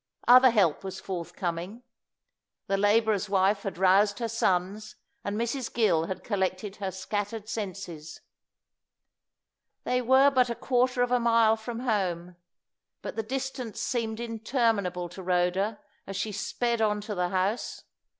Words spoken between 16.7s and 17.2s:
on to